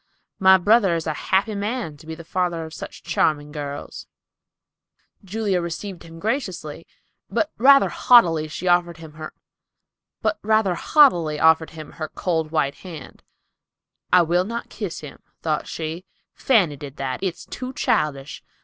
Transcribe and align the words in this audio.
My 0.39 0.57
brother 0.57 0.95
is 0.95 1.05
a 1.05 1.13
happy 1.29 1.53
man 1.53 1.95
to 1.97 2.07
be 2.07 2.15
father 2.15 2.65
of 2.65 2.73
such 2.73 3.03
charming 3.03 3.51
girls." 3.51 4.07
Julia 5.23 5.61
received 5.61 6.01
him 6.01 6.17
graciously, 6.19 6.87
but 7.29 7.51
rather 7.59 7.89
haughtily 7.89 8.49
offered 8.67 8.97
him 8.97 9.11
her 9.13 9.31
cold 12.15 12.49
white 12.49 12.75
hand. 12.81 13.21
"I 14.11 14.23
will 14.23 14.43
not 14.45 14.69
kiss 14.71 15.01
him," 15.01 15.21
thought 15.43 15.67
she; 15.67 16.03
"Fanny 16.33 16.77
did 16.77 16.97
that. 16.97 17.21
It's 17.21 17.45
too 17.45 17.71
childish. 17.71 18.43